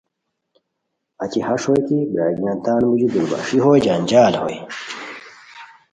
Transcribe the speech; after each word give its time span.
اچہ 1.23 1.39
ہݰ 1.47 1.61
بوئے 1.69 1.81
کی 1.87 1.97
برارگینیان 2.13 2.59
تان 2.65 2.81
موژی 2.89 3.07
دوربَݰی 3.13 3.57
بوئے 3.63 3.79
جنجال 3.85 4.33
بوئے 4.41 4.57